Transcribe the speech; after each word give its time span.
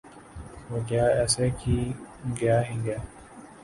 وہ 0.69 0.79
گیا 0.89 1.05
ایسا 1.19 1.45
کی 1.59 1.77
گیا 2.39 2.57
ہی 2.67 2.75
گیا 2.85 2.97